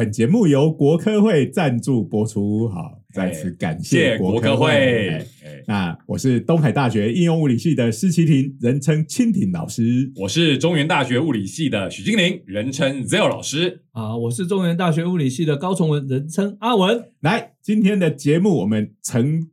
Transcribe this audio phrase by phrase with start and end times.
[0.00, 5.22] 本节目由国科会赞助播出，好，再次感谢国科会。
[5.66, 13.82] 那我是东海大学应用物理系的施奇婷，人称蜻蜓老师；我是中原大学物理系的许金玲，人称 Zero 老师。
[13.92, 17.04] 啊，我是中原大学物理系的高崇文，人称阿文。
[17.20, 19.50] 来，今天的节目我们曾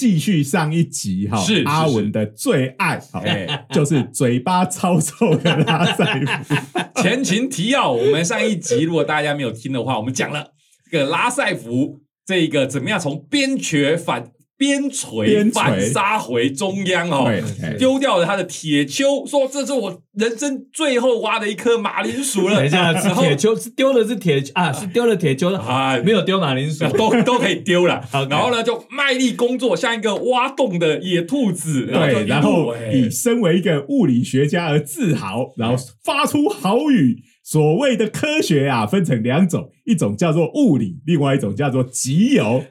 [0.00, 3.22] 继续上一集哈，是阿文的最爱， 好，
[3.70, 6.54] 就是嘴巴超臭的拉塞夫。
[7.02, 10.52] 前情提要，我们上一集 如果大家没有听的话，我们讲了
[10.90, 14.32] 这个拉塞夫这个怎么样从边学反。
[14.60, 17.32] 边陲反杀回中央哦，
[17.78, 22.56] 丢掉了他的铁锹，说这是我人生最后挖的一颗马铃薯了。
[22.56, 28.06] 等一下，是铁锹是丢的是铁啊，是丢了铁锹啊，没有丢马铃薯，都都可以丢了。
[28.28, 31.86] 然后呢，就卖力工作，像一个挖洞的野兔子。
[31.86, 37.22] 对，然后以身为一个物理学家而自豪，然后发出豪语。
[37.42, 42.62] 所谓的科学啊，分成两种，一种叫做物理，另外一种叫做集邮。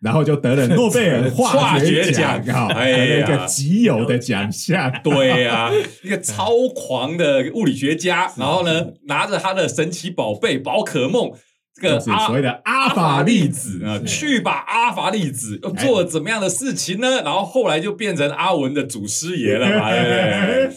[0.00, 4.92] 然后就得了诺贝尔化学奖， 哈，得了一个极有的奖项。
[5.02, 5.70] 对呀，
[6.04, 11.32] 一个超狂的物理学家，然后呢，拿着他的神奇宝贝宝可梦，
[11.74, 17.22] 这个所谓的阿法粒子啊，去把阿法粒子又做了怎么样的事情呢？
[17.24, 19.88] 然后后来就变成阿文的祖师爷了嘛。
[19.90, 20.70] 哎，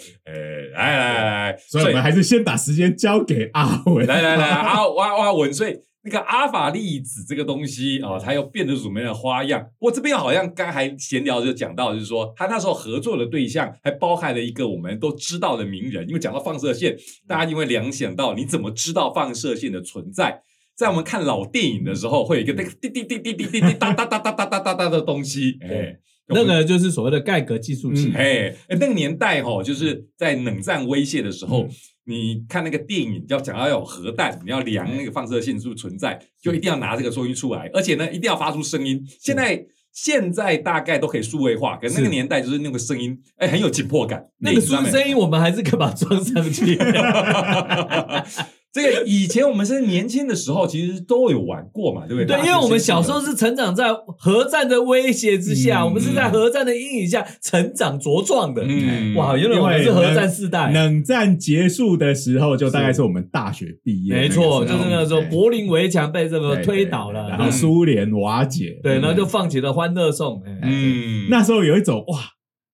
[0.74, 4.08] 来来来，所以我们还是先把时间交给阿文。
[4.08, 5.76] 来来来，阿阿阿文，所以。
[6.04, 9.64] 那个阿法粒子这个东西啊，它又变得什么样的花样？
[9.78, 16.08] 我这边好像刚还闲聊就讲到，就是说他那时候合作的对象还包含了一个我们都知道的名人。
[16.08, 16.98] 因为讲到放射线，
[17.28, 20.42] 大家就会联想到你怎么知道放射线的存在？
[20.76, 28.12] 在我们看老电影的时候，会有一个那个滴滴滴滴滴滴滴哒哒哒哒哒哒哒哒的东西， 哎，那个就是所谓的盖格计数器。
[28.16, 31.68] 哎，那个年代哈，就是在冷战威胁的时候。
[32.06, 39.06] 你看那个电影，要讲要有核弹，你要量那个放射性是不是存在，就一定要拿这个收音出来，而且呢，一定要发出声音。
[39.20, 44.26] 现在现在大概都可以数位化，可那个年代就是那个声音，哎，很有紧迫感。
[44.40, 46.78] 那个声音我们还是可以把它装上去。
[48.74, 52.38] 这个以前我们是年轻的时候，其实都有玩过嘛，对不对？
[52.38, 58.64] 对，因为我们小时候是成长在核战的威胁之下，我们是在核战的阴影下成长茁壮的。
[58.66, 60.72] 嗯，哇，原来我们是核战世代。
[60.72, 70.42] 冷战结束的时候，就大概是我们大学毕业，没错，就是那时候柏林围墙被这个推倒了，然后苏联瓦解，对，然后就放起了欢乐颂。
[70.64, 72.20] 嗯，那时候有一种哇。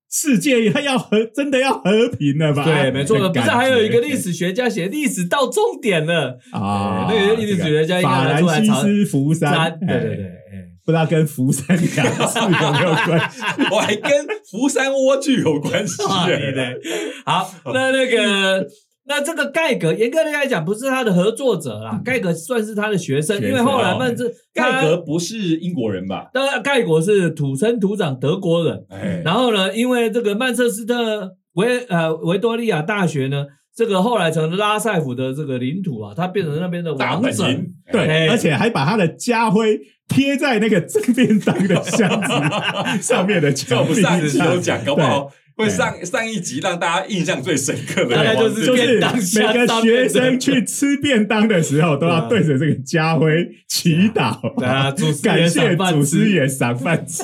[0.09, 2.63] 世界它要和真的要和平了吧？
[2.63, 3.29] 对，没错的。
[3.29, 7.07] 不是还有一个历史学家写历史到终点了啊？
[7.09, 10.31] 那个历史学家法兰西斯福山，对对对，
[10.85, 13.41] 不知道跟福山两字有没有关系？
[13.71, 14.11] 我还跟
[14.49, 15.97] 福山蜗苣有关系。
[16.25, 16.79] 对，
[17.25, 18.67] 好，那那个。
[19.07, 26.29] 那这个盖格严格的来讲不是他的合作者啦，盖格算是他的学生，因为后来曼彻盖格不是英国人吧？
[26.33, 28.85] 当然盖格是土生土长德国人。
[29.23, 37.45] 然后呢，因为这个曼彻斯特维呃维多利亚大学呢，这个后来成了拉塞夫的这个领土啊，他变成那边的王者。
[37.91, 39.79] 对，而且还把他的家徽
[40.09, 44.19] 贴在那个正便当的箱子上面的墙壁上，
[44.53, 45.31] 有讲搞不好。
[45.57, 48.99] 会上上一集让大家印象最深刻的，大概就是就是
[49.39, 54.37] 每个学生去吃便当的时候，都要对着这个家徽祈祷，
[55.23, 57.23] 感谢祖师爷赏饭吃。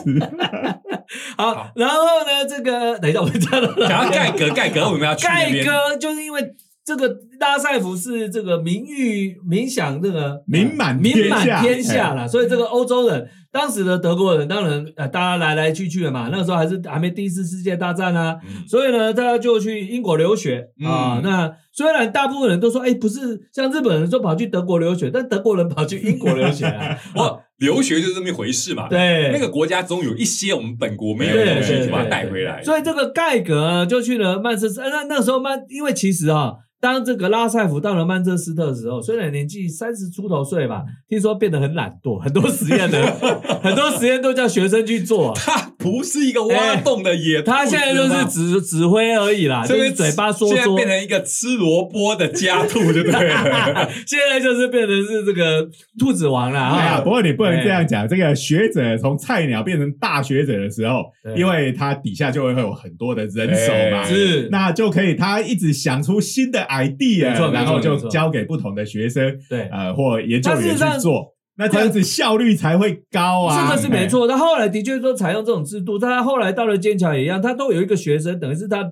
[1.37, 6.53] 好，然后呢，这个等一下我们讲讲盖格，盖格我们要改革，就是因为。
[6.85, 18.37] 这个拉塞夫是这个名誉名享这个名满名满天下了，所以这个欧洲人，当时的德国人当然呃，大家来来去去的嘛，那个时候还是还没第一次世界大战啊，
[18.67, 21.21] 所以呢，大家就去英国留学啊。
[21.23, 26.97] 那虽然大部分人都说，哎，不是像日本人说跑去德国留学，但德国人跑去英国留学啊。
[27.15, 28.87] 哇， 留学就是这么一回事嘛。
[28.89, 32.61] 对，那个国家总有一些我们本国没有的东西，把它带回来。
[32.61, 34.89] 所以这个盖格就去了曼彻斯特。
[34.89, 36.53] 那那时候曼，因为其实啊。
[36.83, 43.01] 当这个拉塞夫到了曼彻斯特的时候，虽然年纪三十出头岁吧，听说变得很懒惰，很多实验的
[43.63, 45.31] 很多实验都叫学生去做。
[45.33, 50.57] 他不是一个挖洞的野，他现在就是指指挥而已啦，就是嘴巴说说。
[50.57, 53.89] 现在变成一个吃萝卜的家兔，对不对了。
[54.05, 55.65] 现在就是变成是这个
[55.97, 56.99] 兔子王了啊！
[56.99, 61.03] 不过你不能这样讲，这个学者从菜鸟变成大学者的时候，
[61.37, 66.67] 因为他底下就会会有很多的人手嘛，是那就可以他一直想出新的。
[66.73, 71.35] idea，然后就交给不同的学生，对，呃，或研究员去做。
[71.55, 73.69] 那这样子效率才会高啊。
[73.69, 74.27] 这个是没错。
[74.27, 78.83] 他后来的确说采用这种制度，但他后来到了剑桥也一样，他都有一个学生，等于是他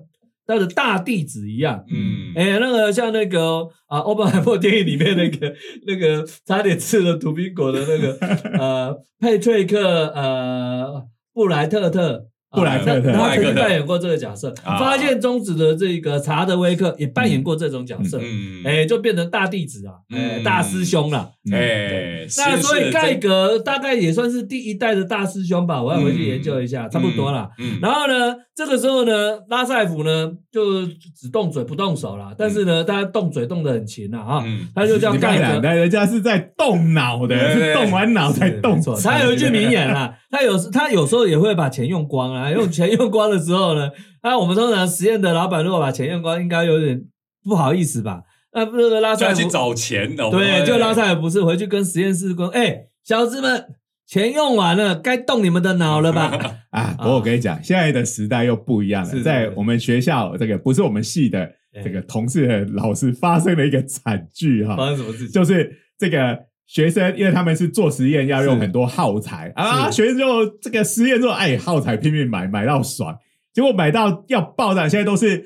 [0.46, 1.84] 他的大弟子一样。
[1.88, 5.52] 嗯，哎，那个像那个啊，欧本海默电影里面那个
[5.86, 8.16] 那个差点吃了土苹果的那个
[8.58, 12.26] 呃佩翠克呃布莱特特。
[12.54, 13.10] 布莱特特。
[13.10, 14.76] 他曾经扮演过这个角色，啊。
[14.78, 20.44] 发现宗旨的这个查德威克也扮演过这种角色，嗯，哎，就变成大弟子啊，哎，嗯。
[20.44, 21.30] 大师兄了。
[21.50, 27.48] 哎，那所以盖格大概也算是第一代的大师兄吧，我要回去研究一下，差不多了。
[27.58, 29.12] 嗯，然后呢，这个时候呢，
[29.48, 30.84] 拉塞夫呢就
[31.16, 35.60] 只动嘴不动手啦，但是呢，他动嘴动得很勤啊，啊，嗯他就叫盖格。
[35.62, 43.90] 那人家是在动脑的，动完脑才动没错他有一句名言啊， 他有时他有时候也会把钱用光啊， 用钱用光的时候呢，
[44.22, 47.02] 那我们通常实验的老板如果把钱用光，应该有点
[47.44, 48.22] 不好意思吧？
[48.54, 53.64] 那那个拉塞夫找钱的，对，就拉塞夫不是回去跟实验室工，哎，小子们，
[54.12, 56.38] 钱用完了，该动你们的脑了吧？
[56.68, 56.94] 啊。
[56.98, 61.40] 不过我跟你讲，现在的时代又不一样了，在我们学校这个不是我们系的
[61.74, 65.28] 哎这个同事的老师发生了一个惨剧哈，发生什么事情？
[65.32, 73.16] 就是这个学生，因为他们是做实验要用很多耗材啊，是学生就这个实验之后，哎，耗材拼命买，买到爽，
[73.54, 75.42] 结果买到要爆炸，现在都是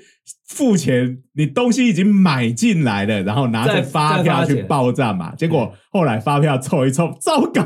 [0.49, 7.63] 付钱，你东西已经买进来了，然后拿再着发票去再发钱报账嘛，结果后来发票凑一凑，糟糕，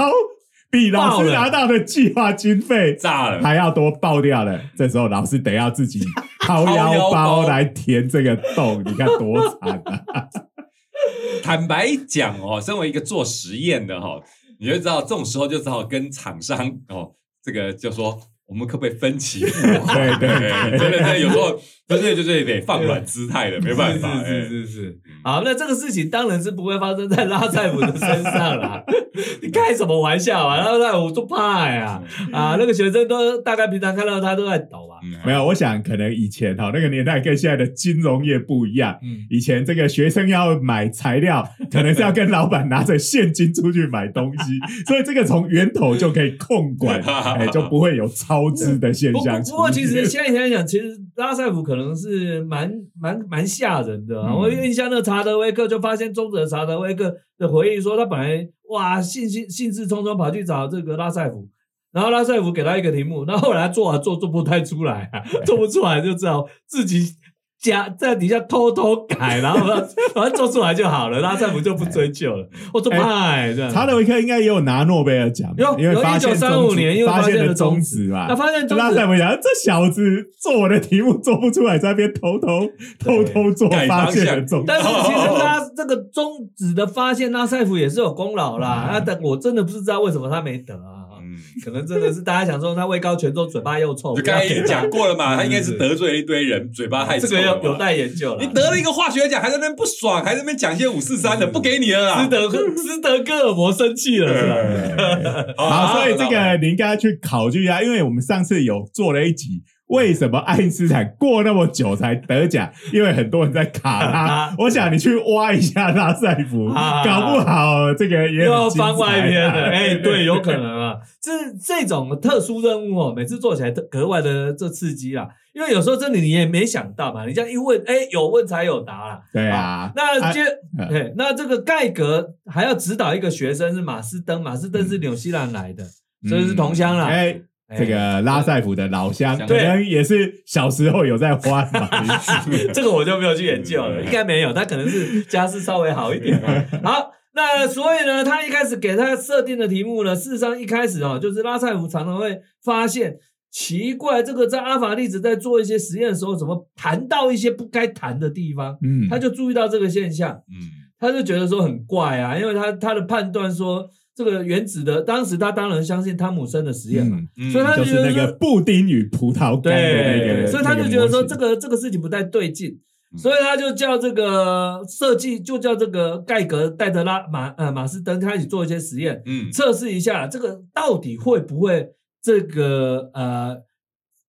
[0.70, 4.60] 比老师拿到的计划经费炸了，还要多爆掉了。
[4.76, 6.00] 这时候老师得要自己
[6.40, 10.24] 掏掏腰腰包包来填这个洞，你看多惨啊！
[11.42, 14.20] 坦白讲哦，身为一个做实验的哈，
[14.60, 16.58] 你就知道这种时候就只好跟厂商
[16.88, 17.12] 哦，
[17.42, 20.18] 这个就说我们可不可以分期付款？
[20.20, 21.58] 对对对 对对对，有时候
[21.96, 24.08] 真 的就是得放软姿态的，没办法。
[24.08, 24.98] 哎是是是是。
[25.22, 28.82] 好，那这个事情当然是不会发生在拉塞姆的身上啦。
[29.42, 30.56] 你开什么玩笑啊？
[30.58, 32.00] 拉塞姆就怕呀！
[32.32, 34.96] 啊，那个学生都大概平常看到他都在抖啊。
[35.02, 38.98] 嗯没有，我想可能以前哈那个年代跟现在的金融业不一样。
[39.02, 47.00] 嗯，以前这个学生要买材料，可能是要跟老板拿着现金出去买东西，所以这个从源头就可以控管，
[47.38, 49.42] 哎，就不会有超支的现象。
[49.42, 54.32] 不过，其实现在想想，其实拉塞夫可能是蛮蛮蛮吓人的、啊。
[54.32, 61.46] 嗯我印象那个查德威克就发现中者查德威克的回忆说，他本来哇兴兴兴致冲冲跑去找这个拉塞夫，
[61.92, 67.16] 然后拉塞夫给他一个题目，那后来做啊做做不太出来啊，做不出来就只好自己。
[67.60, 69.66] 加在底下偷偷改，然后
[70.14, 72.48] 反正做出来就好了，拉塞夫就不追究了。
[72.72, 73.70] 我做派这样。
[73.70, 80.02] 查德维克应该也有拿诺贝尔奖，有因为发现有1935中子年因为发发现了中中子子嘛，那发现中子拉塞夫想这小子
[80.40, 82.66] 做我的题目做不出来，在那边偷偷
[82.98, 84.64] 偷偷做，改方发现了向中子。
[84.66, 88.68] 但是其实他这个中子的发现，拉塞夫也是有功劳啦。
[88.68, 90.99] 啊，但我真的不知道为什么他没得啊。
[91.40, 94.14] 嗯，可能真的是大家想说他位高权重，嘴巴又臭。
[94.14, 98.44] 就刚才也讲过了嘛，他应该是得罪了一堆人，嘴巴太这臭这个有有待研究了。
[98.44, 102.22] 你得了一个化学奖，还在那边不爽，还在那边讲些五四三的，不给你了啦。
[102.22, 105.54] 斯德斯德哥尔摩生气了是吧？
[105.56, 109.62] 好，所以这个你应该去考据一下，因为我们上次有做了一集。
[109.90, 112.70] 为什么爱因斯坦过那么久才得奖？
[112.92, 114.54] 因为很多人在卡他。
[114.58, 120.96] 我想你去挖一下拉塞夫，啊搞不好这个也又要翻外篇的，啊 哎，对，有可能啊。
[121.20, 121.30] 这
[121.62, 125.28] 这种特殊任务哦，每次做起来特格外的这刺激啦。
[125.52, 129.20] 因为有时候真的你也没想到嘛，你这样一问，哎，有问才有答啦。
[129.32, 130.42] 对啊，那接
[130.78, 135.82] 啊对，那这个盖格还要指导一个学生是马斯登，马斯登是纽西兰来的，
[136.28, 137.06] 所以是同乡啦。
[137.06, 137.40] 哎，哎
[137.78, 141.88] 这个拉塞夫的老乡，可能也是小时候有在花嘛。
[142.74, 146.64] 这个我就没有去研究了，应该没有，他可能是家世稍微好一点啊。
[146.82, 153.16] 好，那所以呢，他一开始给他设定的题目呢，事实上一开始哦，就是拉塞夫常常会发现
[153.50, 160.30] 奇怪，这个在阿法粒子在做一些实验的时候，怎么谈到一些不该谈的地方，嗯，他就注意到这个现象。
[160.48, 160.80] 嗯。
[161.02, 163.88] 他就觉得说很怪啊，因为他他的判断说
[164.22, 172.78] 这个原子的，当时他当然相信汤姆森的实验嘛，嗯所以他就就是觉得说那个布丁与葡萄干的那对，个，所以他就觉得说这个个这个事情不太对劲，
[173.14, 173.18] 嗯。
[173.18, 179.50] 所以他就叫这个设计，就叫这个盖格带着拉马呃马斯登开始做一些实验，嗯。
[179.50, 181.88] 测试一下这个到底会不会
[182.22, 183.56] 这个呃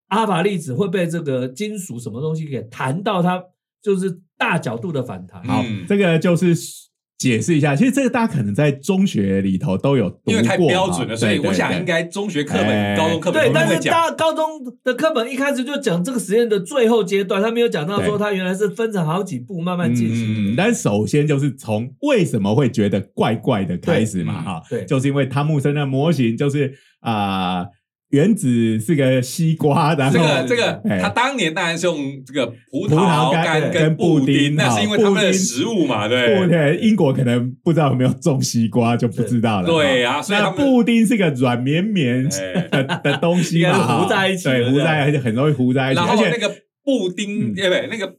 [0.07, 3.43] 阿法粒子会被这个金属什么东西给弹到它
[3.83, 5.43] 就是大角度的反弹。
[5.43, 6.55] 好嗯，这个就是
[7.21, 13.53] 解释一下，其实这个大家可能在中学里头都有读过，因为太标准了，哈所以我想应该中学课哎本、高中课本对。
[13.53, 14.43] 但是大高中
[14.83, 20.55] 的课本一开始就讲这个实验的最后阶段，他没有讲到说对它原来是分成好几步慢慢进行。
[20.55, 27.67] 嗯，但首先就是从为什么会觉得怪怪的开始嘛，哈、对就是因为汤姆森的模型就是啊、
[28.11, 39.67] 原子是个西瓜，然后这个这个，哎他当年当然是用这个葡葡萄干干跟布布丁那是因为他们的食物嘛，不对对，英国可能不知道有没有种西瓜，就不知道了。
[39.67, 47.89] 对啊，所以他布丁是个软绵绵哎的的东西嘛， 应该是哈糊在一起对，糊在而且很容易糊在一起，然而且后那个布丁，嗯对不对？
[47.91, 48.13] 那个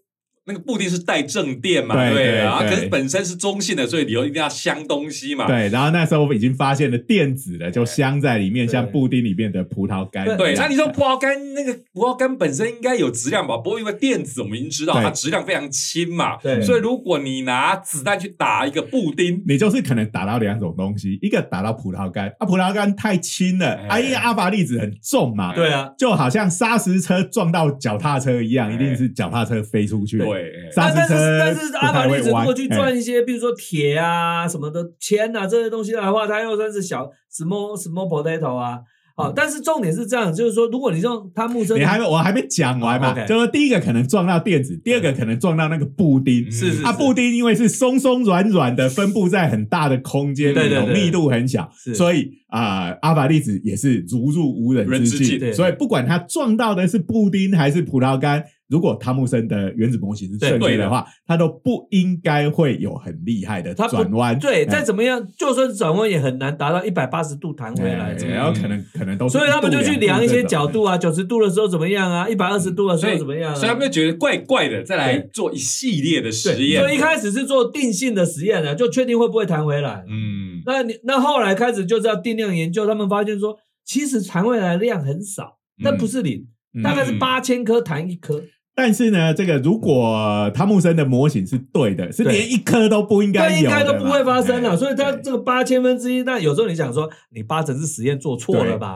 [0.52, 5.48] 那个布丁是带正电嘛，对对对啊，对可是本身是中性的，所以理由一定要镶东西嘛。
[5.48, 10.26] 对，然后那时候我们已经发现了电子了，就镶在里面，像布丁里面的葡萄干。
[10.38, 13.56] 对，那你说葡萄干那个葡萄干本身应该有质量吧？
[13.58, 16.62] 不过因为电子我们已经知道它质量非常轻嘛，对。
[16.62, 23.88] 所以如果你拿子弹去打一个布丁，你就是可能打到两种东西，一个打到葡萄干，啊，葡萄干太轻了，哎。
[23.88, 28.82] 啊，因为阿法粒子很重嘛，对啊，就好像砂石车撞到脚踏车一样，哎。
[28.82, 30.41] 一定是脚踏车飞出去。，对，
[30.76, 38.80] 但但是但是阿法粒子如果去不太会弯转一些，比如说铁啊什么的铅啊这些东西的话，它又算是小 small small potato 啊。
[39.14, 46.46] 好，但是重点是这样，就是说，如果你用汤姆森的，嗯你还没我还没讲完嘛，哦，OK 就是说第一个可能撞到电子，第二个可能撞到那个布丁。
[46.46, 55.28] 啊，是是是布丁因为是松松软软的，分布在很大的空间里头，对对对密度很小，是所以啊、阿法粒子也是如入无人之境。
[55.28, 64.40] 境对所以不管它撞到的是布丁还是葡萄干，如果汤姆森的原子模型是正确对的的话，它都不应该会有很厉害的它转弯。
[64.40, 73.56] 对，哎再怎么样，就算转弯也很难达到一百八十度弹回来然后可能可能都是所以他们就去量一些角度度啊，九十度的时候怎么样啊，一百二十度的时候怎么样啊？
[73.56, 76.82] 所以他们就觉得怪怪的，再来做一系列的实验。
[76.82, 80.06] 所以一开始是做定性的实验的，就确定会不会弹回来。
[80.08, 88.42] 嗯，那你那后来开始就是要定量研究，他们发现说，其实弹回来的量很少，但不是零，嗯大概是八千颗弹一颗。
[88.74, 98.96] 但是呢，这个如果汤姆森的模型是对的，是连一颗都不应该对，有应该都不会发生了，哎所以它这个八千分之一，那有时候你想说，你八成是实验做错了吧？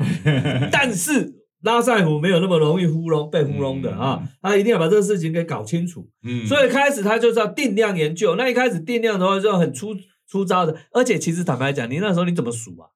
[0.71, 6.07] 但是拉塞姆没有那么容易糊弄被糊弄的啊，他一定要把这个事情给搞清楚。
[6.23, 8.35] 嗯所以开始他就是要定量研究。
[8.35, 9.95] 那一开始定量的话，就很粗
[10.27, 12.87] 粗糙的，而且其实坦白讲，你那时候你怎么数啊？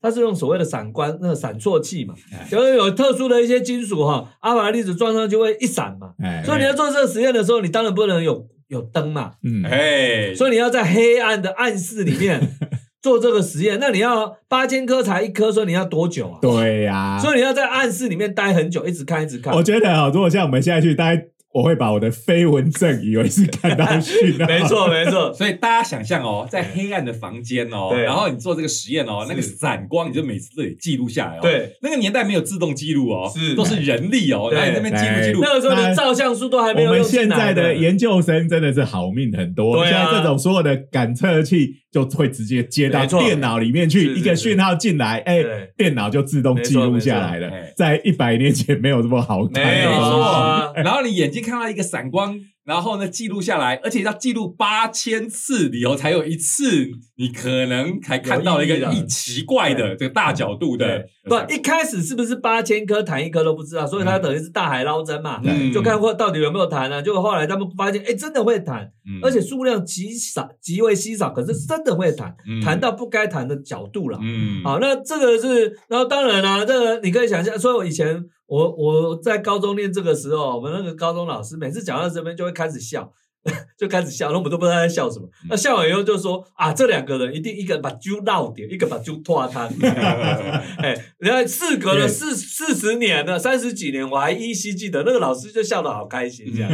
[0.00, 2.14] 它是用所谓的闪光那个闪烁器嘛，
[2.50, 12.40] 就是有特殊的一些金属哈，阿法粒子撞上去会一闪嘛，哎，所以你要做这个实验的时候，你当然不能有有灯嘛，嗯，哎，所以你要在黑暗的暗室里面
[13.02, 13.78] 做这个实验。
[13.80, 16.38] 那你要八千颗才一颗，所以你要多久啊？
[16.42, 19.54] 对呀，所以你要在暗室里面待很久，一直看，一直看。
[19.54, 31.40] 我觉得啊，如果像我们现在去，大概我会把我的飞蚊症以为是看到讯号， 没错，没错，所以大家想象哦，在黑暗的房间哦，然后你做这个实验哦，那个闪光你就每次都得记录下来哦。
[31.40, 33.54] 对，那个年代没有自动记录哦，是。
[33.54, 34.58] 都是人力哦，对。
[34.58, 35.40] 然后那边记录记录。
[35.42, 40.04] 那个时候那连照相术都还没我们有用现在的研究生真的是好命很多，对啊。
[40.04, 45.42] 现在这种所有的感测器就会直接接到电脑里面去，一个讯号进来，哎，
[45.76, 47.50] 电脑就自动记录下来了。
[47.76, 49.90] 在一百年前没有这么好看没有
[50.76, 61.06] 然后你眼睛看到一个闪光，然后呢记录下来，而且要记录八千次里头才有一次，你可能才看到了一个一奇怪的这个大角度的。
[61.24, 67.00] 不，一开始是不是八千颗弹一颗都不知道，所以他等于是大海捞针嘛，嗯就看过到底有没有弹啊。
[67.00, 74.18] 结果后来他们发现，哎，真的会弹，嗯而且数量极少，极为稀少，可是真的会弹，嗯弹到不该弹的角度了。
[74.22, 83.12] 嗯，好，那这个是，然后当然啦、这个你可以想象，所以我以前我我在高中念这个时候，我们那个高中老师每次讲到这边就会开始笑，
[83.78, 85.28] 就开始笑，我们都不知道他在笑什么。
[85.50, 89.68] 那笑完以后就说啊，这两个人一定一个人把猪绕点，一个把猪拖摊。
[90.82, 96.70] 哎，然后事隔了四四十年了，三十几年，我还依稀记得那个老师就笑得好开心这样。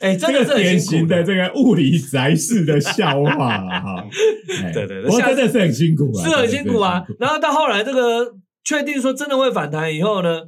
[0.00, 4.06] 哎，真的 是很辛苦型的这个物理宅式的笑话啊哈。
[4.62, 7.02] 哎对对对真的是很辛苦啊，是很辛苦啊。
[7.18, 10.40] 然后到后来这个确定说真的会反弹以后呢，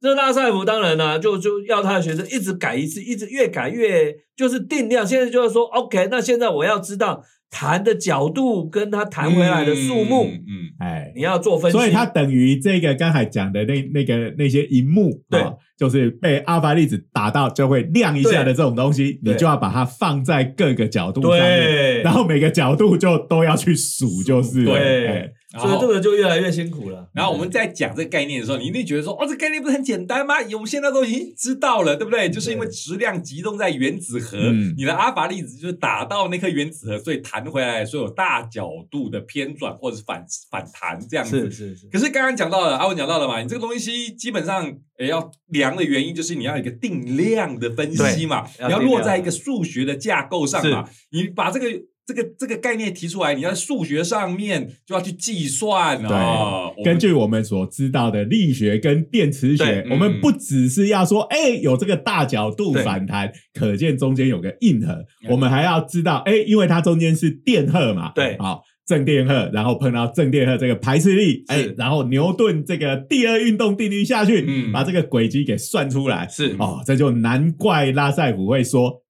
[0.00, 5.06] 这拉塞夫当然呢、就就要他的学生一直改一次，一直越改越就是定量。
[5.06, 11.76] 现在就是说，OK，那现在我要知道弹的角度跟他弹回来的数目，嗯，嗯哎，你要做分析。
[11.76, 27.08] 所以它等于这个刚才讲的那那个那些荧幕，对啊就是被阿法粒子打到就会亮一下的这种东西，你就要把它放在各个角度上面，对然后每个角度就都要去数，就是了对所以这个就越来越辛苦了。
[27.12, 30.36] 然后我们在讲这个概念的时候，你一定觉得说，哦，这概念不是很简单吗？
[30.52, 32.30] 我们现在都已经知道了，对不对？
[32.30, 41.50] 就是因为质量集中在原子核，嗯你的阿法粒子就是打到那颗原子核，所以弹回来，所以有大角度的偏转或者是反反弹这样子。
[41.50, 51.66] 是是是，可是刚刚讲到了，阿文讲到了嘛，你这个东西基本上也要量的原因，就是你要一个定量的分析嘛，你要落在一个数学的架构上嘛，你把这个。
[52.06, 56.72] 这个这个概念提出来，你要在数学上面就要去计算哦。
[56.84, 68.62] 根据我们所知道的力学跟电磁学对，我们不只是要说，哎，有这个大角度反弹，可见中间有个硬核，嗯我们还要知道，哎，因为它中间是电荷嘛，对好。
[68.86, 79.00] 正电荷，然后碰到正电荷这个排斥力，哎是，然后牛顿这个第二运动定律下去，嗯把这个轨迹给算出来，是哦，这就难怪拉塞普会说，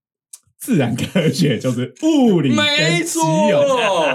[0.60, 3.22] 自然科学就是物理没错，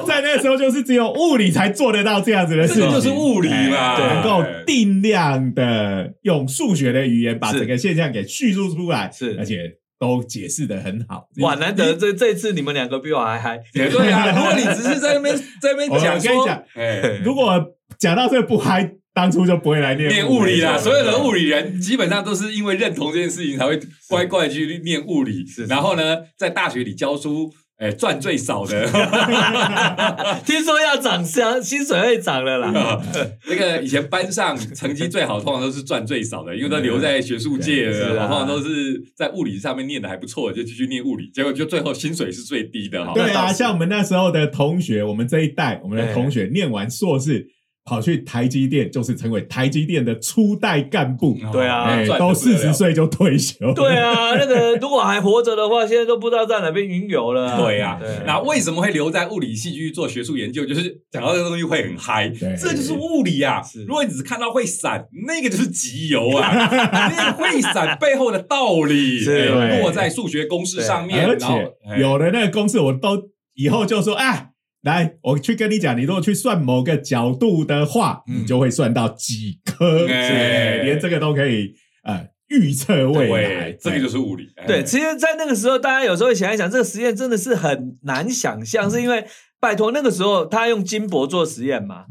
[0.07, 9.35] 在那个时候，就是只有物理才做得到这样子的事情，这个就是物理嘛，哎能够定量的用数学的语言把整个现象给叙述出来，是。
[9.39, 9.57] 而且
[9.97, 11.27] 都解释的很好。
[11.39, 13.59] 哇，难得这这次你们两个比我还嗨。
[13.73, 14.31] 也对啊。
[14.35, 17.65] 如果你只是在那边在那边讲我跟你讲，哎，如果
[17.97, 20.77] 讲到这不嗨，当初就不会来念念物理啦，了。
[20.77, 27.51] 所有的物理人基本上都是因为认同这件事情才会乖乖地去念物理是，然后呢，在大学里教书。
[27.77, 28.85] 哎，赚最少的，
[30.47, 32.71] 听说要涨薪，薪水会涨了啦。
[33.49, 43.11] 那个以前班上成绩最好，通常都是赚最少的，因为都留在学术界了， 通常都是在物理上面念的还不错，就继续念物理，结果就最后薪水是最低的哈。
[43.13, 47.45] 对啊，像我们那时候的同学，我们这一代，我们的哎同学念完硕士，
[47.85, 53.71] 跑去台积电，就是成为台积电的初代干部，对啊哎，都四十岁就退休。
[53.75, 57.51] 对啊，那个如果还活着的话，现在都不知道在哪边云游了。
[57.51, 57.57] 啊。
[57.61, 60.65] 对啊、对那为什么会留在物理系继续做学术研究？
[60.65, 62.55] 就是讲到这个东西会很嗨，对。
[62.57, 63.61] 这就是物理啊。
[63.87, 66.51] 如果你只看到会闪，那个就是集邮啊。
[67.15, 69.53] 那个会闪背后的道理，是。
[69.53, 71.99] 哎落在数学公式上面，而然后且哎。
[71.99, 74.49] 有的那个公式，我都以后就说，哎，
[74.85, 78.41] 来，我去跟你讲，你如果去算某个角度的话，嗯。
[78.41, 84.47] 你就会算到几颗，连这个都可以呃预测未来，，这个就是物理。
[84.55, 84.65] 哎。
[84.67, 89.25] 对，其实，在那个时候，大家有时候会想一想，这个实验真的是很难想象，是因为
[89.59, 92.05] 拜托那个时候他用金箔做实验嘛，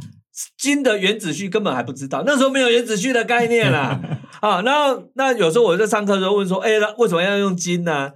[0.59, 4.01] 金的原子序根本还不知道，那时候没有原子序的概念啦。
[4.43, 8.11] 啊，然后那有时候我在上课的时候问说，哎，那为什么要用金呢、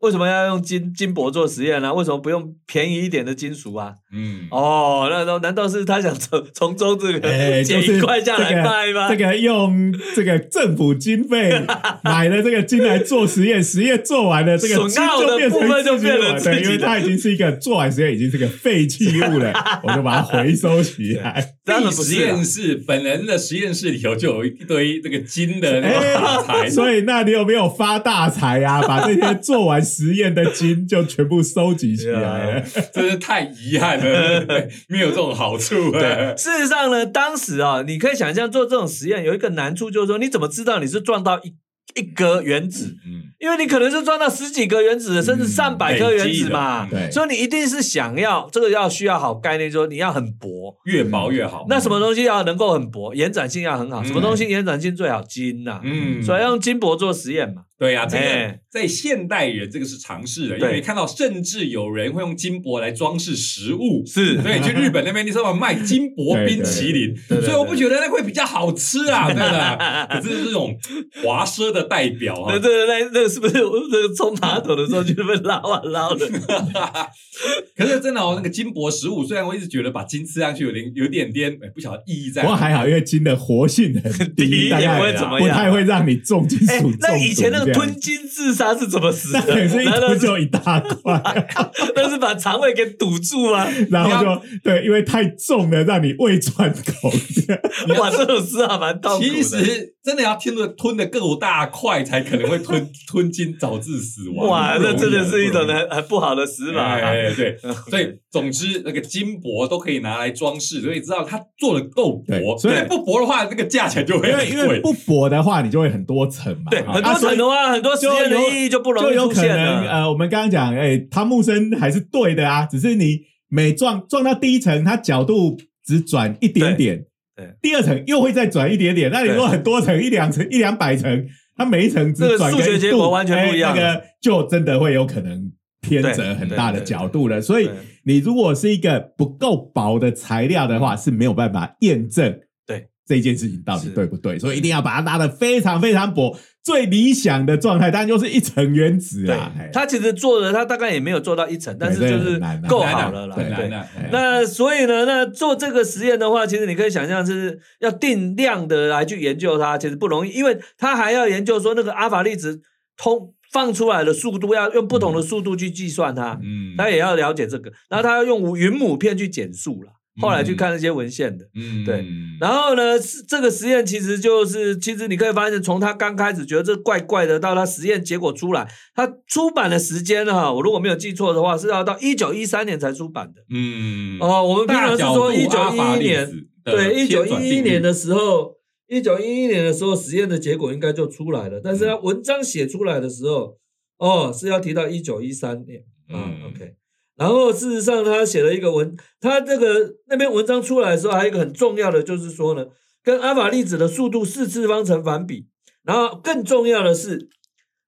[0.00, 3.92] 为什么要用金金箔做实验呢、为什么不用便宜一点的金属啊？
[4.12, 9.08] 嗯，哦，那难难道是他想从从中这个哎，捡就是一块下来这个卖吗？
[9.10, 11.52] 这个用这个政府经费
[12.02, 19.52] 买了这个金来做实验，实验做完了，这个金就变成就变成自己的对，因为它已经是一个做完实验已经是个废弃物了，
[19.84, 21.54] 我就把它回收起来。
[21.62, 28.80] 当然不实验室本人的实验室里头就有一堆这个金的那个大哎，材， 所以那你有没有发大财啊？
[28.82, 32.60] 把这些做完实验的金就全部收集起来了。
[32.94, 35.90] 真是太遗憾了，对 没有这种好处。
[35.92, 41.54] 哎事实上呢，当时啊，你可以想象做这种实验有一个难处，就是说你怎么知道你是撞到一
[41.96, 42.96] 一个原子？
[43.04, 50.76] 嗯，因为你可能是撞到十几个原子，甚至上百颗原子嘛，对所以你一定是想要这个要需要好概念，说你要很薄。
[50.84, 51.66] 越薄越好。
[51.68, 54.02] 那什么东西要能够很薄，延展性要很好？
[54.02, 55.20] 嗯什么东西延展性最好？
[55.22, 57.62] 金呐、嗯所以用金箔做实验嘛。
[57.76, 64.04] 对呀、这个哎在现代人这个是常识的，因为看到甚至有人会用金箔来装饰食物。
[64.06, 65.58] 是所以去日本那边，你知道吗？
[65.60, 70.06] 卖金箔冰淇淋，对对对所以我不觉得那会比较好吃啊， 对吧？
[70.10, 70.76] 可是这种
[71.22, 76.26] 华奢的代表啊对，对对，那那个是不是那个冲马桶的时候就被捞啊捞的？
[77.76, 82.48] 可是真的哦，那个金箔食物，虽然我一直觉得把金吃上去有点有点点，哎，不晓得意义在哪。
[82.48, 86.98] 不过还好，因为金的活性很低 也概不会怎么样不太会让你重金哎、属中毒。
[87.00, 89.64] 那以前那个吞金自杀是怎么死的？
[89.84, 91.22] 难道就一大块，
[91.96, 93.66] 但是把肠胃给堵住啊？
[93.90, 97.10] 然后就对，因为太重了，让你胃穿孔。
[97.96, 99.30] 哇，这种事还蛮痛苦的。
[99.30, 104.46] 其实真的要吞的吞的够大块，才可能会吞 吞金导致死亡。
[104.48, 106.96] 哇，不容易那真的是一种很很不好的死法、啊。
[106.96, 107.56] 哎，对，
[107.88, 114.56] 所以总之那个金箔都可以拿来装饰，所以知道它做的够薄对，所以不薄的话，这个价钱就会因很贵。
[114.56, 116.70] 为因为不薄的话，你就会很多层嘛。
[116.70, 119.82] 对，啊很多层的话，很多实验的意义就不容易出就有可现了。
[119.82, 129.10] 能呃，我们刚刚讲，哎，汤姆森还是对的啊，只是你每撞撞到第一层，它角度只转一点点，对对第二层又会再转一点点。
[129.10, 137.42] 那你如果很多层，一两层、一两百层，它每一层只这个转个一数学结果完全不一样哎那个就真的会有可能偏折很大的角度了。
[137.42, 137.68] 所以
[138.10, 144.36] 你如果是一个不够薄的材料的话，是没有办法验证对这件事情到底对不对。
[144.36, 146.36] 所以一定要把它拉的非常非常薄。
[146.62, 149.50] 最理想的状态当然就是一层原子啦。
[149.72, 153.36] 他其实做的他大概也没有做到一层，但是就是够好了啦。
[153.36, 153.70] 对，
[154.10, 162.60] 那所以呢，那做这个实验的话，其实你可以想象是要定量的来去研究它，其实不容易，因为他还要研究说那个阿法粒子
[162.96, 169.92] 通放出来的速度要用不同的速度去计算它，嗯，他也要了解这个，然后他要用云母片去减速了。
[170.20, 172.04] 后来去看那些文献的，嗯，对，
[172.40, 186.30] 然后呢，这个实验其实就是，其实你可以发现，从他刚开始觉得这怪怪的，到他实验结果出来，他出版的时间哈，我如果没有记错的话，是要到一九一三年才出版的，嗯，哦，我们平常是说一九一一年，
[186.64, 188.56] 对，一九一一年的时候，
[188.90, 193.56] 一九一一年的时候，实验的结果应该就出来了，但是他文章写出来的时候，
[193.98, 196.74] 哦，是要提到一九一三年，啊，OK。
[197.14, 202.66] 然后事实上，他写了一个文，他这个那篇文章出来的时候，还有一个很重要的，就是说呢，
[203.04, 205.46] 跟阿法粒子的速度四次方成反比。
[205.84, 207.28] 然后更重要的是，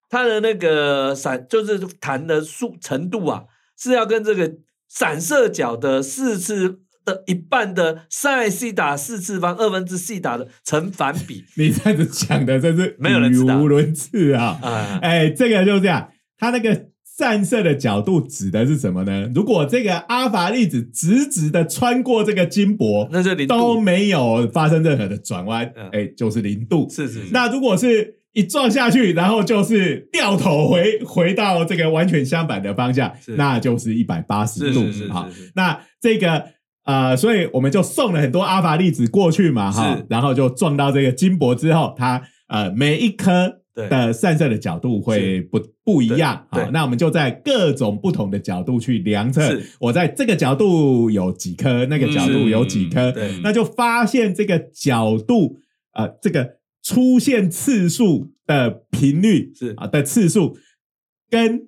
[0.08, 3.44] 它的那个闪，就是弹的速程度啊，
[3.76, 4.54] 是要跟这个
[4.88, 11.44] 散射角的四次的一半的赛西打四次方二分之西打的成反比。
[11.56, 14.58] 你这样子讲的真是没有人语无伦次啊！
[15.02, 16.86] 哎，这个就是这样，他那个。
[17.14, 19.30] 散射的角度指的是什么呢？
[19.34, 26.88] 如果这个阿法粒子直直的穿过这个金箔，那就零都没有发生任何的转弯，哎，就是零度。
[26.88, 27.20] 是是。
[27.30, 35.28] 那如果是一撞下去，然后就是掉头回回到这个完全相反的方向，那就是一百八十度好。
[35.54, 36.46] 那这个
[36.84, 43.58] 呃，所以我们就送了很多阿法粒子过去嘛，哈，然后就撞到这个金箔之后，它呃每一颗。
[43.74, 46.68] 的散射的角度会不不一样啊？
[46.74, 49.58] 那我们就在各种不同的角度去量测。
[49.80, 53.10] 我在这个角度有几颗，那个角度有几颗，
[53.42, 55.56] 那就发现这个角度
[55.94, 60.54] 呃，这个出现次数的频率是啊的次数，
[61.30, 61.62] 跟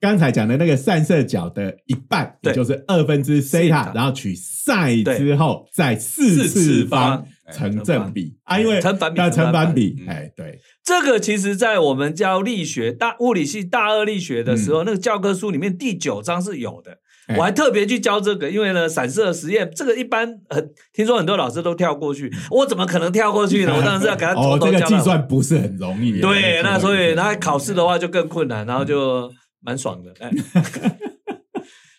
[0.00, 7.26] 刚才讲的那个散射角的一半，也就是二分之西塔，然后取 sin 之后再四次方。
[7.52, 8.32] 成正比。
[8.44, 16.98] 啊，因为成反比，成反比，哎，对，这个其实，在我们教力学大物理系大二力学的时候，那个教科书里面第九章是有的。
[17.36, 23.72] 我还特别去教这个，因为呢，散射实验这个一般很，听说很多老师都跳过去，我怎么可能跳过去呢？
[23.76, 26.20] 我当然是要给他哦，这个计算不是很容易。
[26.20, 29.28] 对，那所以那考试的话就更困难，然后就
[29.60, 30.30] 蛮爽的但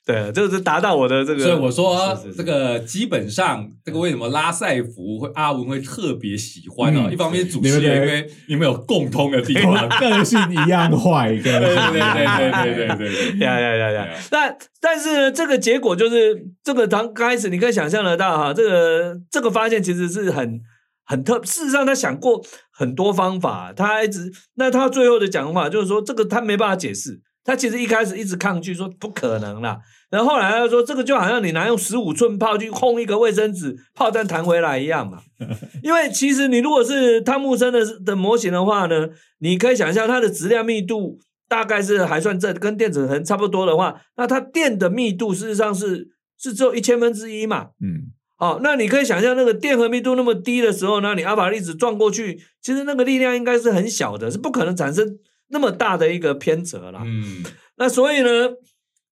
[0.03, 20.59] 对就是达到我的这个所以我说这个基本上这个为什么拉塞福会阿文会特别喜欢呢一方面主持人因为你们有共通的地方个性一样 坏对对 对对对对对对呀呀呀呀但但是这个结果就是这个刚开始你可以想象得到哈这个这个发现其实是很
[21.05, 29.79] 很特事实上他想过很多方法他一直那他最后的讲法就是说这个他没办法解释他其实一开始一直抗拒，说不可能啦。
[30.09, 35.19] 然后后来他说，这个就好像你拿用十五寸炮去轰一个卫生纸，炮弹弹回来一样嘛。
[35.81, 47.69] 因为其实你如果是汤姆森的的模型的话呢，你可以想象它的质量密度大概是还算正，跟电子层差不多的话，那它电的密度事实上是是只有一千分之一嘛。
[47.81, 48.11] 嗯。
[48.37, 55.17] 哦，那你可以想象那个电荷密度那么低的时候呢，你阿法粒子撞过去，其实那个力量应该是很小的，是不可能产生。
[55.51, 57.43] 那么大的一个偏折了，嗯，
[57.77, 58.29] 那所以呢，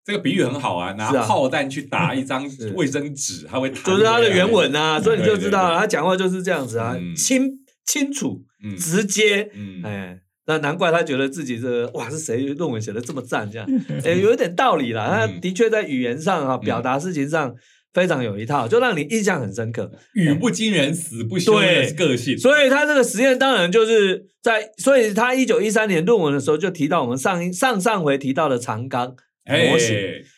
[0.06, 7.50] 这个比喻很好啊，拿炮弹去打一张 卫生纸，它会就是它的原文啊，所以你就知道了，他讲话就是这样子啊，清
[7.86, 8.42] 清楚、
[8.78, 9.50] 直接，
[9.84, 13.68] 哎，那难怪他觉得自己这哇是谁论文写的这么赞，这样，
[14.04, 17.56] 哎，有一点道理啦，他的确在语言上啊，表达事情上。
[17.94, 19.92] 非常有一套，就让你印象很深刻。
[20.14, 29.96] 语不惊人死不休的个性，所以他这个实验当然就是在，所以他一九一三年论文的时候就提到我们上上上回提到的长纲模型。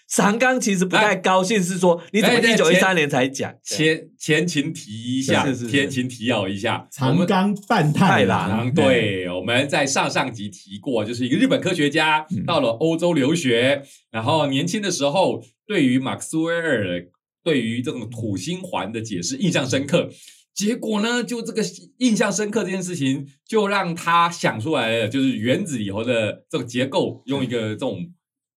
[0.07, 3.53] 长纲其实不太高兴，是说你怎么一九一三年才讲？
[3.63, 8.73] 前前情提一下，前情提要一下，长纲半太郎。
[8.73, 17.05] 对，我们在上上集提过，就是一个日本科学家到了欧洲留学，然后年轻的时候对于马克思韦尔。
[17.43, 20.09] 对于这种土星环的解释印象深刻，
[20.53, 21.63] 结果呢，就这个
[21.97, 28.11] 印象深刻这件事情，就让他想出来了，就是原子以后的这个结构，用一个这种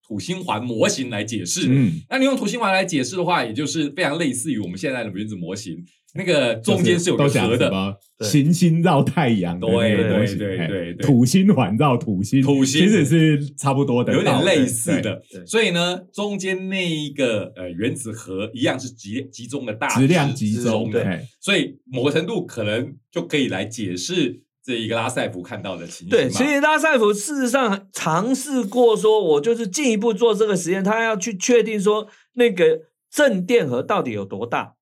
[0.07, 1.67] 土星环模型来解释。
[1.69, 5.85] 嗯，那你用土星环来解释的话，也就是非常类似于我们现在的原子模型。
[6.17, 11.05] 那个中间是有个核的，行星绕太阳的那个东西，对对哎对对。
[11.05, 12.83] 土星环绕土星，土星。
[12.83, 15.01] 其实是差不多的，有点类似。
[15.01, 15.21] 的。
[15.45, 34.75] 所以呢，中间那一个呃原子核一样是集集中的大质量集中，的，对，所以某个程度可能就可以来解释这一个拉塞夫看到的情形对，嘛其实拉塞夫事实上尝试过说，我就是进一步做这个实验，他要去确定说那个正电荷到底有多大。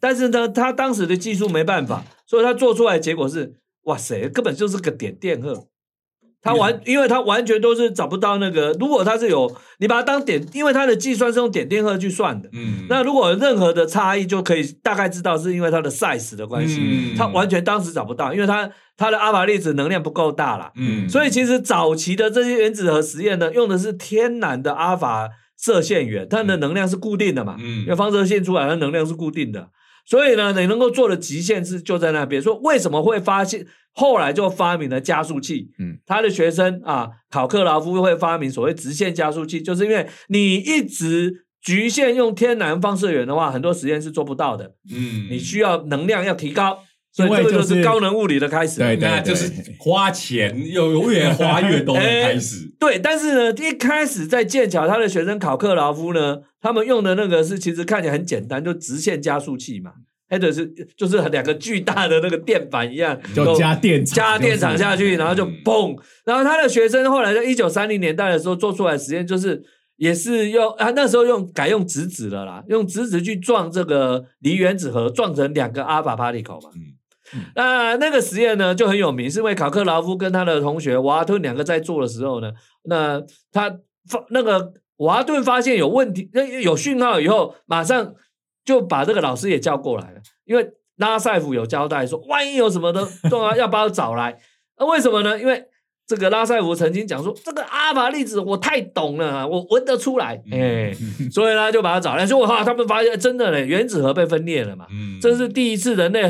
[0.00, 3.54] 但是呢，他当时的技术没办法，所以他做出来的结果是，
[3.84, 5.66] 哇塞，根本就是个点电荷。
[6.42, 8.70] 他完，因为他完全都是找不到那个。
[8.78, 12.48] 如果他是有，你把它当点，因为它的计算是用点电荷去算的。
[12.52, 16.80] 嗯，那如果有任何的差异，就可以大概知道是因为它的 size 的关系。
[16.80, 20.70] 嗯他完全当时找不到，因为它它的阿法粒子能量不够大了。
[20.76, 29.70] 嗯，所以其实早期的这些原子核实验呢，用的是天然的阿法射线源，它的能量是固定的嘛，嗯因为放射线出来它能量是固定的，
[30.06, 32.40] 所以呢，你能够做的极限是就在那边。
[32.40, 35.68] 说为什么会发现，后来就发明了加速器。
[35.80, 46.84] 嗯，他的学生啊，考克劳夫会发明所谓直线加速器，就是因为你一直局限用天然放射源的话，很多实验是做不到的，嗯，你需要能量要提高，
[47.16, 48.78] 所以这个就就是是高能物理的开始。
[48.78, 52.70] 对那就是花钱又永远花越多的开始。
[52.78, 59.92] 对，但是呢，一开始在剑桥，他的学生考克劳夫呢，他们用的那个是其实看起来很简单，就直线加速器嘛，
[60.28, 65.98] 或者是就是两个巨大的那个电板一样，就加电厂加电场下去，就是然后就嗯嘣。
[66.26, 69.62] 然后他的学生后来在一九三零年代的时候做出来实验，就是
[69.96, 76.68] 也是用啊那时候用改用质子了啦，用质子去撞这个离原子核，撞成两个阿尔法 particle 嘛。
[76.74, 76.92] 嗯
[77.54, 82.52] 那那个实验呢就很有名，是因为考克劳夫跟他的同学瓦特两个在做的时候呢，
[82.84, 83.20] 那
[83.52, 83.70] 他
[84.08, 88.14] 发那个瓦顿发现有问题，那有讯号以后，马上
[88.64, 94.38] 就把这个老师也叫过来了，因为拉塞夫有交代说，万一有什么的重要要把我找来。
[94.78, 95.38] 那为什么呢？
[95.38, 95.66] 因为
[96.06, 100.94] 这个拉塞夫曾经讲说，这个阿法粒子我太懂了啊，我闻得出来，哎、
[101.32, 102.24] 所以呢就把它找来。
[102.24, 104.86] 结果哈，他们发现真的嘞，原子核被分裂了嘛。
[104.90, 106.22] 嗯，这是第一次人类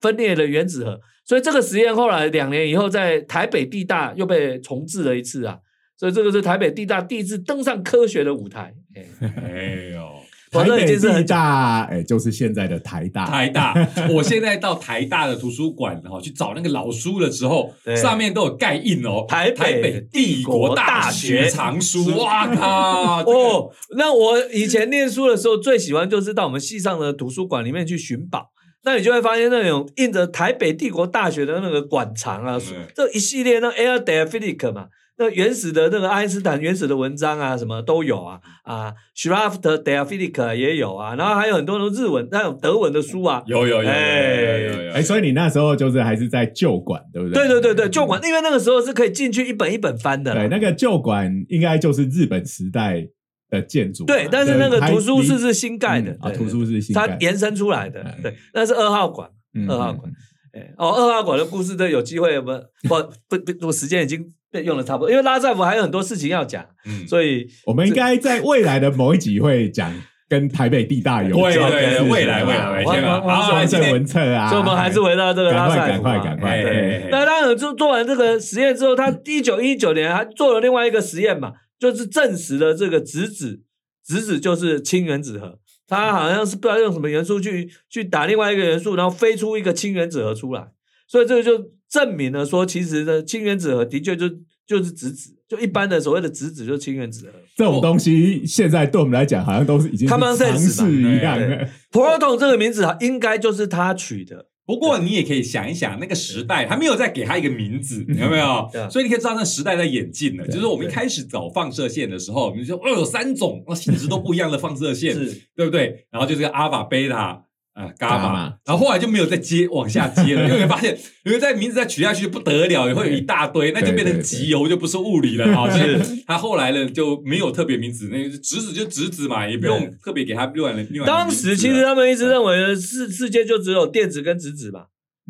[0.00, 5.58] 分裂的原子核，所以这个实验后来两年以后，在台北地大又被重置了一次啊。
[5.96, 8.74] 所以这个是台北地大第一次登上科学的舞台。
[8.96, 9.04] 哎
[9.36, 10.10] 哎呦。
[10.50, 13.74] 台北地经是很大，哎，就是现在的台大，台大，
[14.10, 23.22] 我现在到台大的图书馆哈去找那个老书的时候，上面都有盖印哦，台北帝国大学藏书，哇靠！
[23.22, 28.50] 哦， 哦，那我以前念书的时候最喜欢就是到我们系上的图书馆里面去寻宝。
[28.82, 32.86] 那你就会发现那种印着台北帝国大学的那个馆藏啊，嗯。
[32.94, 34.86] 这一系列那 Air d e p h i c 嘛，
[35.20, 43.42] 那原始的那个爱因斯坦原始的文章啊，什么都有啊啊 s c h r a f t d e p h i c 也有啊，然后还有很多的日文、那种德文的书啊。
[43.46, 47.46] 有有有有有哎有有，哎，所以你那时候就是还是在旧馆，对不对？
[47.46, 53.06] 对对对对，旧馆，因为那个时候是可以进去一本一本翻的对，那个旧馆应该就是日本时代
[53.50, 59.28] 的建筑，对，但是那个图书室是新盖的嗯，啊，图书室新盖它延伸出来的嗯，对，那是二号馆。
[59.52, 60.10] 嗯二号馆
[60.52, 62.96] 哎，哦，二号馆的故事，这有机会我们不
[63.28, 69.92] 不不，我时间已经被用的差不多，因为拉塞夫还有很多事情要讲，嗯，所以我们应该在未来的某一集会讲
[70.28, 73.20] 跟台北地大有关的事情对对，未来未来先吧。
[73.22, 76.72] 我我好，来今天正文策啊，所以我们还是回到这个拉塞赶快赶快赶快，哎对。
[76.72, 83.60] 对那当然做做完这个实验之后，他一九一九年还做了另外一个实验嘛，就是证实了这个质子，
[84.06, 85.58] 质子就是氢原子核。
[85.88, 90.68] 他好像是不知道用什么元素去去打另外一个元素，然后飞出一个氢原子核出来，
[91.08, 91.58] 所以这个就
[91.90, 94.28] 证明了说，其实呢，氢原子核的确就
[94.66, 97.32] 就是质子，就一般的所谓的质子就是氢原子核。
[97.56, 101.68] 这种东西现在对我们来讲，好像都是已经是 Common sense 常识一样对的。
[101.90, 108.70] proton 这个名字应该就是他取的，不过你也可以想一想，那个时代还没有再给他一个名字， 有没有？
[108.88, 110.46] 所以你可以知道那时代在演进了。
[110.46, 116.06] 就是我们一开始找放射线的时候，我们就说哦有三种哦性质都不一样的放射线， 是对不对？
[116.12, 117.46] 然后就是阿尔法、贝塔。
[117.72, 125.70] 啊，伽马，然后后来就没有再接往下接了，因为你发现， 因为在名字再取下去就不得了，也会有一大堆，那就变成集邮，就不是物理了啊。
[125.70, 131.30] 所以他后来呢就没有特别名字，那个质子就质子嘛，也不用特别给他另外的另外当。
[131.30, 134.80] 时其实他们一直认为世世界就只有电子跟质子嘛。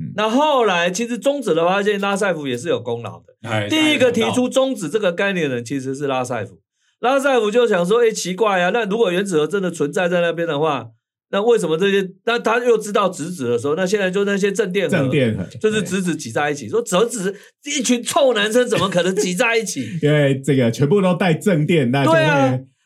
[0.00, 3.34] 嗯那后来其实中子的发现，拉塞夫也是有功劳的。
[3.50, 6.58] 哎第一个提出中子这个概念的人其实是拉塞夫。
[7.00, 10.86] 拉塞夫就想说，哎，奇怪呀、那如果原子核真的存在在那边的话，
[11.32, 12.08] 那为什么这些？
[12.24, 16.68] 那他又知道质子的时候，那现在就那些正电荷，正电荷就是质子挤在一起。
[16.68, 19.88] 说折子一群臭男生怎么可能挤在一起？
[20.02, 22.18] 因为这个全部都带正电，那就会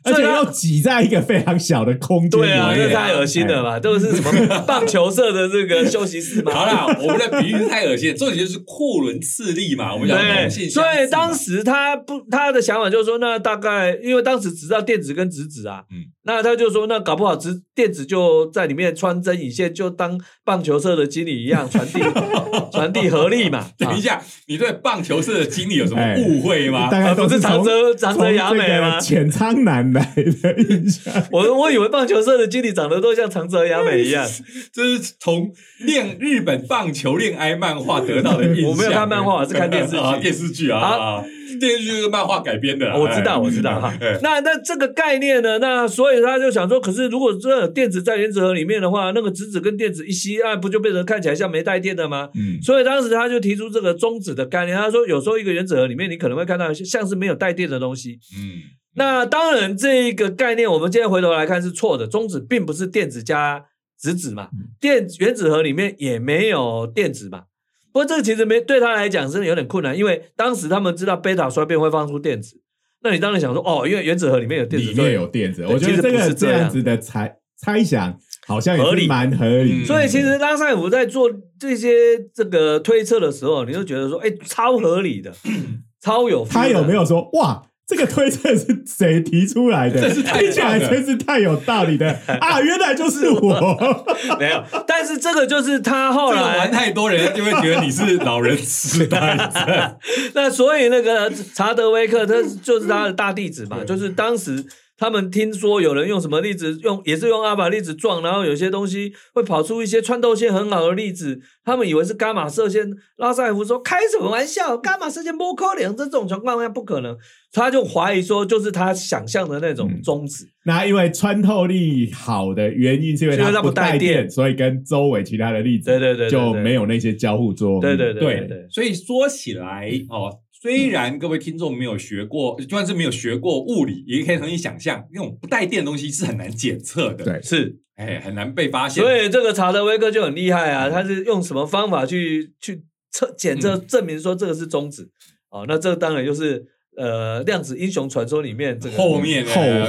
[0.05, 2.89] 而且所以他又挤在一个非常小的空间里对啊，面。
[2.91, 3.81] 那太恶心了吧？
[3.81, 6.53] 都是什么 棒球社的这个 休息室吗？
[6.55, 22.01] 好啦，我们的比喻太恶心了，重点就是库伦次力嘛，我们讲对，同性所相斥嘛以当时他不他的想法就是说，那大概因为当时只知道电子跟质子啊，嗯那他就说，那搞不好质电子就在里面穿针引线，就当棒球社的经理一样传递
[22.73, 23.67] 传递合力嘛。
[23.77, 26.89] 等一下，你对棒球社的经理有什么哎误会吗？
[26.91, 31.15] 大概不是长从泽长泽雅美吗浅仓男来的印象。
[31.33, 34.27] 我我以为棒球社的经理长得都像长泽雅美一样，
[34.73, 38.69] 这是从恋日本棒球恋爱漫画得到的印象。
[38.71, 41.25] 我没有看漫画我是看电视剧啊，电视剧啊好啊，
[41.59, 42.97] 电视剧是漫画改编的啊。
[42.99, 44.19] 我知道，哎我知道哈哎。
[44.23, 45.59] 那那这个概念呢？
[45.59, 52.29] 那所以他就想说，可是如果这电子在原子核里面的话，那个质子跟电子一吸，啊，不就变成看起来像没带电的吗？
[52.35, 54.77] 嗯，所以当时他就提出这个中子的概念。
[54.77, 58.19] 他说，有时候一个原子核里面，你可能会看到像是没有带电的东西。
[58.37, 58.61] 嗯，
[58.97, 62.07] 那当然，这个概念我们今天回头来看是错的。
[62.07, 63.65] 中子并不是电子加
[64.01, 64.49] 质子嘛，
[64.81, 67.45] 电原子核里面也没有电子嘛。
[67.93, 72.61] 不过这个其实没对他来讲是有点困难，因为当时他们知道贝塔衰变会放出电子，
[73.03, 79.85] 那你当然想说哦，因为原子核里面有电子，里面有电子，我觉得这个是这样子的猜猜想好像合理也是蛮合理的。
[79.85, 81.89] 嗯所以其实拉塞夫在做这些
[82.35, 85.33] 这个推测的时候，你就觉得说，哎，超合理的，
[86.01, 86.51] 超有的。
[86.51, 87.63] 他有没有说哇？
[87.87, 90.01] 这个推测是谁提出来的？
[90.01, 92.61] 真是太听起来真是太有道理的啊！
[92.61, 94.05] 原来就是我。
[94.41, 94.65] 没有？
[94.87, 99.37] 但是这个就是他后来玩，太多人就会觉得你是老人痴呆。
[100.35, 104.65] 那所以那个查德威克他就是他的大弟子嘛，就是当时。
[104.97, 112.89] 他们听说有人用什么粒子用，也是用阿法粒子撞，然后有些东西会跑出一些穿透性很好的粒子，他们以为是伽马射线。
[113.17, 114.77] 拉塞夫说：“开什么玩笑？
[114.77, 117.17] 伽马射线不可能，这种情况下不可能。”
[117.53, 120.45] 他就怀疑说，就是他想象的那种嗯中子。
[120.65, 127.81] 那因为穿透力好的原因，是因为它不不带带电电，所以跟周围其他的粒子对对对就没有那些交互作用。
[127.81, 130.33] 对对对对对，所以说起来哦，
[130.65, 137.79] 虽然各位听众没有学过，就算是没有学过物理，也可以容易想象，那种不带电的东西是很难检测的，对是。
[137.97, 139.05] 哎，很难被发现。
[139.05, 145.11] 所以这个查德威克就很厉害啊，他是用什么方法去去测检测证明说这个是中子？
[145.51, 146.65] 哦，那这当然就是
[146.97, 149.45] 呃量子英雄传说里面这个后面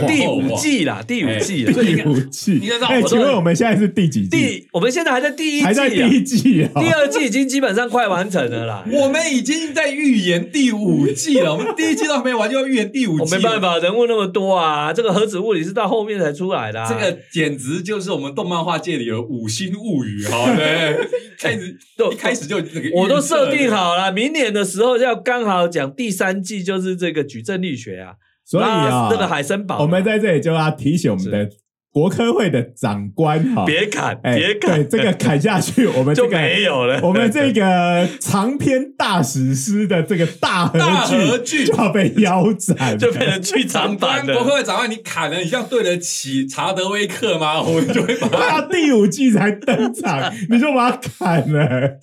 [0.07, 1.65] 第五季啦，第五季。
[1.71, 4.29] 所以你第五季你知道，哎，我请问我们现在是第几季？
[4.29, 6.79] 第我们现在还在第一季啊，还在第一季啊？
[6.79, 8.85] 第二季已经基本上快完成了啦。
[8.91, 13.55] 我们已经在预言第五季了，我们第一季都还没完就要预言第五季，我没办。
[13.59, 16.87] 法，人物那么多啊，这个核子物理是到后面才出来的、啊。
[16.87, 20.97] 这个简直就是我们动漫画界里的五星物语，好，对，
[21.39, 22.57] 开始 都一开始就
[22.93, 28.15] 我都设定好了，明年的时候要刚好讲第三季，就是这个矩阵力学啊。
[28.47, 31.49] 所以啊，这个海森堡，我们在这里就要提醒我们的
[31.95, 36.99] 国科会的长官哈，别砍，哎别砍，对这个砍下去，我们 这就没有了。
[37.01, 44.43] 我们这个长篇大史诗的这个大合大合剧就要被腰斩，就变成剧场长版的国。
[44.43, 47.61] 科会长官，你砍了，你这样对得起查德威克吗？
[47.63, 51.97] 我们就会把他他第五季才登场， 你就把他砍了，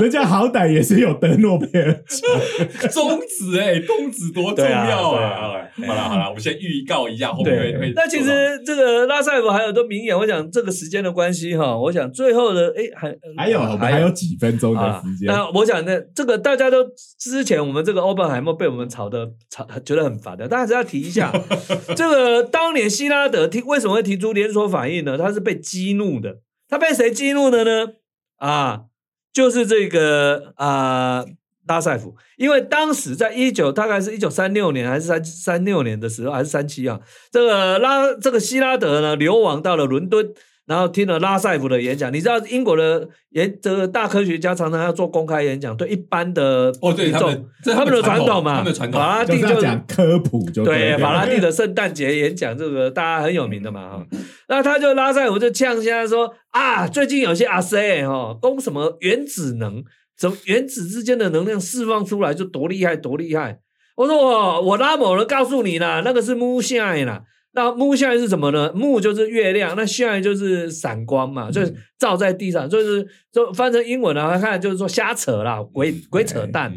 [0.00, 2.88] 人家好歹也是有得诺贝尔奖。
[2.90, 5.68] 中子哎，中子多重要啊！
[5.86, 16.84] 好了好了，我们先预告一下，后面会那其实这个拉塞夫还有都名言，我想这个时间的关系哈，我想最后的哎还还有还有几分钟的啊时，间，那我想呢，这个大家都
[17.18, 21.32] 之前我们这个欧本海默被我们吵的吵，觉得很烦的，但还是要提一下，
[21.96, 25.18] 这个当年希拉德提为什么会提出连锁反应呢？
[25.18, 26.36] 他是被激怒的，
[26.68, 27.94] 他被谁激怒的呢？
[28.36, 28.82] 啊，
[29.32, 31.24] 就是这个啊。
[31.68, 36.98] 拉塞夫，因为当时在一九大概是一九三六年还是三三六年的时候，还是三七啊，
[37.30, 40.26] 这个拉这个希拉德呢流亡到了伦敦，
[40.66, 42.12] 然后听了拉塞夫的演讲。
[42.12, 54.06] 你知道英国的演这个大科学家常常要做公开演讲，对一般的哦对他们这他们的传统嘛，他们的传统法拉第就讲科普就对了法拉第的圣诞节演讲，这个大家很有名的嘛哈。
[54.48, 59.84] 那他就拉塞夫就呛现在说啊，最近有些阿 C 哈，攻什么原子能，
[60.18, 63.60] 什么原子之间的能量释放出来就多厉害多厉害。
[63.96, 67.22] 我说我我拉某人告诉你啦，那个是 moonshine 啦。
[67.52, 68.70] 那 moonshine 是什么呢？
[68.74, 76.70] 木就是月亮，那 shine 就是闪光嘛，就是照在地上，就是就翻成英文啊，看就是说瞎扯啦，鬼鬼扯淡。
[76.70, 76.76] 嗯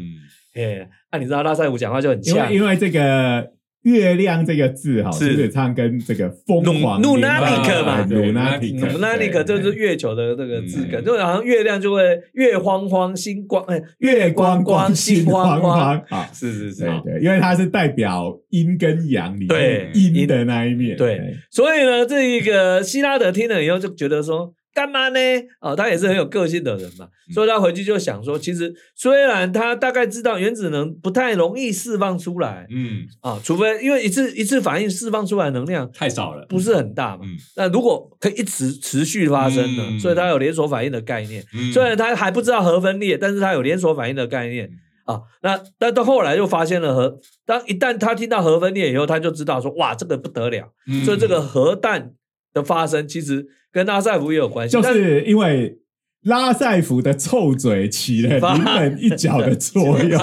[0.54, 3.50] 哎，那、你知道拉塞夫讲话就很像因为，因为这个
[3.82, 5.30] 月亮这个字哈，是。
[5.30, 8.06] 基本上跟这个疯狂努努联纳尼克嘛。
[8.06, 11.04] 对努纳尼克，努纳尼克对就是月球的这个字根，嗯。
[11.04, 12.02] 就好像月亮就会
[12.34, 16.28] 月光光，星光，哎，月光光，星心慌慌慌啊。
[16.32, 16.84] 是是是。
[16.84, 17.14] 对。
[17.14, 20.96] 对，因为它是代表阴跟阳里对面阴的那一面。
[20.96, 21.20] 对
[21.50, 25.18] 所以呢，这一个希拉德听了以后就觉得说，干嘛呢？
[25.60, 27.32] 哦，他也是很有个性的人嘛，嗯。
[27.34, 37.22] 所以他回去就想说，其实虽然他大概知道原子能不太容易释放出来嗯，啊，除非因为一次一次反应释放出来的能量太少了，不是很大嘛。
[37.24, 40.00] 嗯，那如果可以一直持续发生呢，嗯。
[40.00, 41.44] 所以他有连锁反应的概念。
[41.54, 41.70] 嗯。
[41.72, 44.70] 虽然他还不知道核分裂，但是他有连锁反应的概念。
[45.04, 45.20] 啊。
[45.42, 50.72] 那但到后来就发现了核，当一旦他听到核分裂以后，他就知道说哇，这个不得了。
[50.86, 51.04] 嗯。
[51.04, 52.12] 所以这个核弹
[52.52, 55.78] 的发生其实跟拉塞夫也有关系，就是因为
[56.24, 60.20] 拉塞夫的臭嘴起了 临门一脚的作用，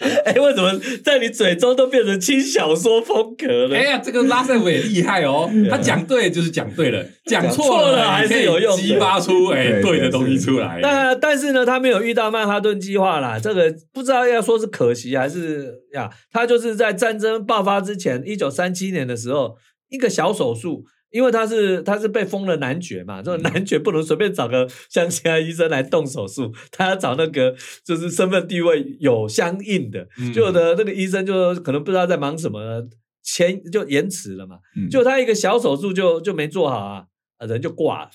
[0.42, 3.76] 为什么在你嘴中都变成轻小说风格了？
[3.76, 10.78] 哎呀，这个拉塞夫也厉害哦，他讲对就是讲对了，讲错了还是有用激发出哎对对的东西出来。
[10.80, 19.56] 那但是呢，他没有遇到曼哈顿计划啦，这个不知道要说是可惜还是呀，他就是在战争爆发之前，一九三七年的时候，
[19.90, 20.84] 一个小手术。
[21.10, 27.54] 因为他是他是被封了男爵嘛，这个男爵不能随便找个乡下医生来动手术，他要找那个
[27.84, 32.86] 就是身份地位有相应的，嗯就有的那个医生就可能不知道在忙什么，
[33.22, 37.04] 前就延迟了嘛，嗯就他一个小手术就就没做好啊，
[37.38, 38.10] 啊人就挂了。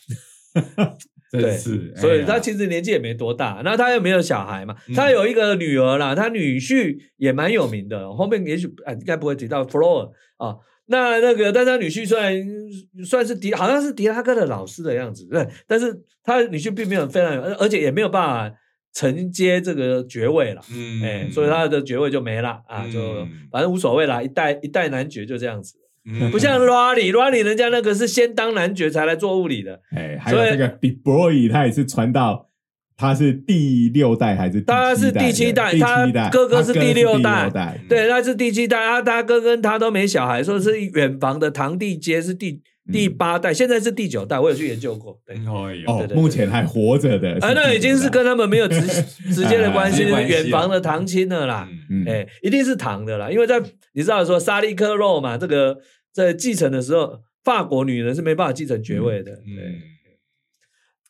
[1.32, 10.58] 真是，所以他其实年纪也没多大，那他又没有小孩嘛，嗯他有一个女儿啦，他女婿也蛮有名的，后面也许啊应该不会提到 Flor 啊。
[10.88, 12.36] 那那个，但是他女婿虽然
[13.06, 18.56] 算是迪，好像是迪拉哥的老师的样子，对，但是他女婿并没有非常有，而而且也没有办法
[18.94, 25.76] 承接这个爵位了，嗯哎、所以他的爵位就没了啊，就嗯反正无所谓啦，一代一代男爵就这样子，
[26.06, 26.30] 嗯。
[26.30, 30.68] 不像 Rally，Rally 人家那个是先当男爵才来做物理的，哎，还有那个
[31.04, 32.50] Boy，他也是传到
[32.96, 35.72] 他是第六代还是第他是七代的？
[35.72, 36.24] 第七代。
[36.26, 37.50] 他，哥哥是第六代。
[37.50, 45.20] 代，对，他是第七代，他他哥跟他都没小孩，说是远房的堂弟接是第第八代，现在是第九代，我有去研究过。
[45.26, 45.92] 对，哎呦。
[45.92, 48.82] 哦目前还活着的，啊，那已经是跟他们没有直
[49.34, 51.68] 直接的关系，远房的堂亲了啦。
[52.08, 53.60] 哎，一定是堂的啦，因为在
[53.94, 55.78] 你知道说沙利克肉嘛，这个
[56.14, 59.32] 在继承的时候，法国女人是没办法继承爵位的。
[59.32, 59.82] 对，嗯，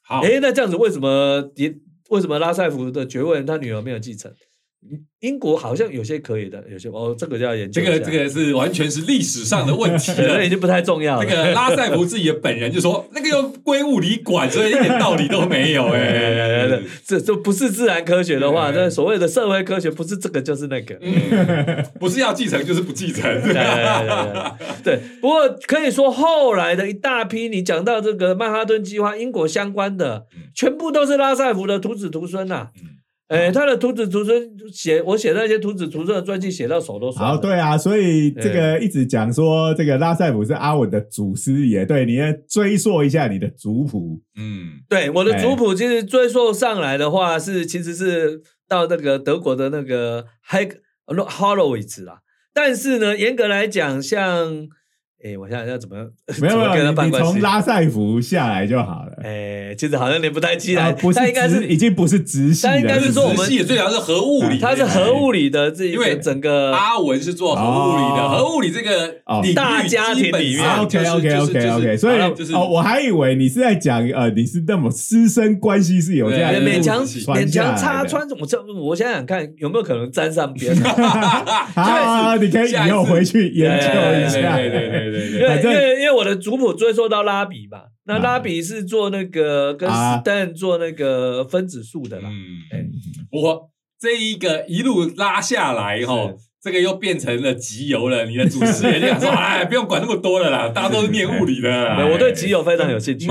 [0.06, 4.34] 好，哎，那这样子为什么迪为什么拉塞夫的爵位他女儿没有继承？
[5.22, 7.82] 英国好像有些可以的，有些哦，这个就要研究。
[7.82, 10.50] 这个这个是完全是历史上的问题对，那已了。
[10.50, 11.26] 经不太重要了。
[11.26, 15.86] 这个拉塞夫自己的本人就说，那个又归物理管，所以一点道理都没有。
[15.96, 16.68] 哎，
[17.06, 20.98] 这这不是自然科学的话，那所谓的社会科学不是这个就是那个。
[21.02, 23.24] 嗯，不是要继承就是不继承。
[24.84, 37.40] 对不过可以说后来的一大批，你讲到这个曼哈顿计划，英国相关的嗯，全部都是拉塞夫的徒子徒孙呐、嗯哎，他的徒子徒孙写，我写那些徒子徒孙的传记，写到手都酸好，了。
[37.40, 50.74] 对啊，所以这个一直讲说这个拉塞普是阿文的祖师爷，对，你要追溯一下你的族谱，嗯对，我的哎族谱其实追溯上来的话，是其实是到那个德国的那个 Heg
[51.08, 52.20] Horowitz 啦。
[52.54, 54.68] 但是呢，严格来讲，像
[55.24, 55.96] 哎，我想想要怎么
[56.42, 57.12] 没有没有， 你？
[57.12, 59.14] 从拉塞福下来就好了。
[59.24, 69.16] 哎，其实好像连不太起来，啊不是应该是已经不是直系了，他应该是说我们直系最主要是核物理，它是核物理的这一因为个整个阿文是做核物理的，哦核物理这个
[69.56, 72.20] 大家庭里面 OK OK OK 就是 OK，所以
[72.54, 80.76] 哦，我还以为你是在讲呃，你是那么师生关系是有这样勉强勉强插穿，我这我想想看有没有可能沾上边。
[81.76, 84.58] 好，你可以以后回去研究一下。
[84.58, 90.16] 对对对对对因为因为因为我的族谱追溯到拉比嘛，那啊拉比是做那个跟啊。
[90.16, 92.30] 史丹做那个分子数的啦。
[92.30, 92.92] 嗯，
[93.32, 98.26] 我这一个一路拉下来哈是，这个又变成了集邮了。
[98.26, 101.70] 你的祖师爷就想说， 哎，不用管那么多了啦，大家都是念物理的
[102.12, 103.28] 我对集邮非常有兴趣。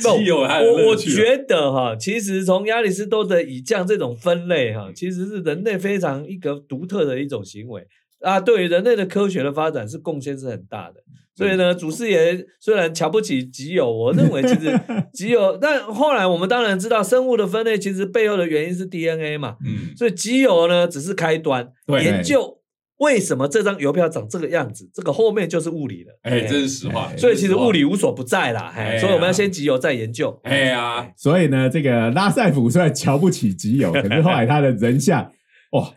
[0.00, 7.86] 集邮还有我我觉得哈，其实从亚里士多德以降这种分类哈，其实是人类非常一个独特的一种行为
[8.20, 11.02] 啊，对于人类的科学的发展是贡献是很大的。
[11.34, 14.78] 所以呢，祖师爷虽然瞧不起集邮，我认为其实
[15.14, 22.58] 集邮，但后来我们当然知道生物的分类其实背后的原因是 DNA 嘛，嗯，所以集邮呢只是开端，研究
[22.98, 26.18] 为什么这张邮票长这个样子，这个后面就是物理了。
[26.22, 27.08] 哎，这是实话。
[27.10, 30.38] 哎所以其实物理无所不在啦，哎，所以我们要先集邮再研究。
[30.42, 35.32] 哎呀，所以呢，这个拉塞普虽然瞧不起吉友， 可是后来他的人像，
[35.72, 35.90] 哇，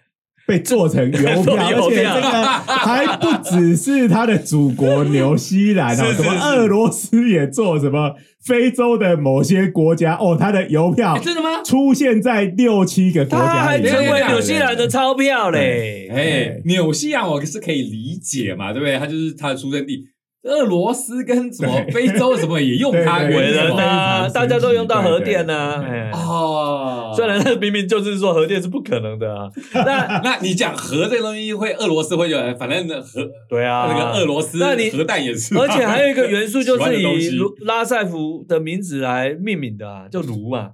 [0.45, 8.13] 被做成 邮票，而且这个还不只是他的祖国纽西兰哦，是是什么俄罗斯也做，什么
[8.45, 11.61] 非洲的某些国家哦，他的邮票哎真的吗？
[11.63, 16.09] 出现在六七个国家里面，还成为纽西兰的钞票嘞。
[16.11, 18.97] 哎，纽西兰我是可以理解嘛，对不对？
[18.99, 20.03] 他就是他的出生地。
[20.43, 25.77] 俄罗斯跟什么非洲什么也用 它为什么呐，大家都用到核电呐。
[25.81, 25.89] 对。
[25.89, 26.11] 对哎。
[26.11, 40.71] 哦，虽然那明明就是说核电是不可能的啊， 那那你讲核这个东西会，俄罗斯会有，反正那核对啊，那个俄罗斯那你核弹也是嘛，而且还有一个元素就是以 卢拉塞夫的名字来命名的啊，叫卢嘛。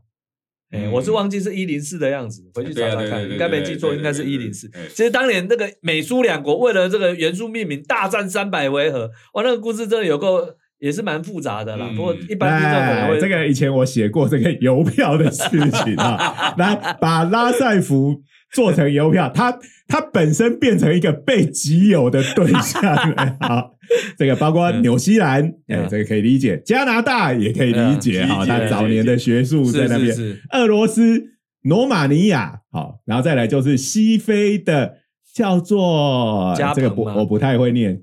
[0.72, 4.70] 哎，嗯我是忘记是一零四的样子，回去对查查看，应该没记错，应该是一零四。
[4.94, 10.42] 其实当年那个美苏两国为了这个元素命名大战三百回合，哇，那个故事真的有够
[10.80, 11.88] 也是蛮复杂的啦。
[11.90, 18.22] 嗯不过一般听众可能会哎这个以前我写过这个邮票的事情啊， 来把拉塞福
[18.54, 23.38] 做成邮票，它它本身变成一个被集邮的对象了。
[23.42, 23.72] 好，
[24.18, 30.08] 这个包括纽西兰，哎嗯，这个可以理解；加拿大也可以理解哈，嗯理解它早年的学术在那边。
[30.08, 31.24] 是是是，俄罗斯、
[31.64, 34.98] 罗马尼亚，好，然后再来就是西非的
[35.34, 38.02] 叫做加这个不我不太会念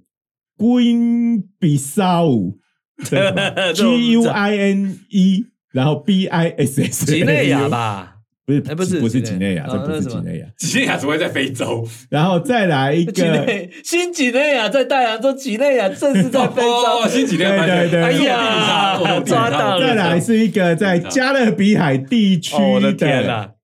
[0.59, 2.57] ，Guin Bissau，
[3.05, 7.69] 这个什么 这我不 G U I N E，然后 B I S S，几内亚？
[7.69, 8.16] 吧？
[8.47, 9.55] 不是哎不是不是几内。
[9.55, 10.47] 亚，这不是几内亚。
[10.57, 17.11] 几内亚只会在非洲，然后再来一几个，内新几内亚在大洋洲，几内亚正是在非哦，洲。
[17.11, 19.87] 新几内亚，对对对哎我呀抓到了。
[19.87, 22.93] 再来是一个在加勒比海地区的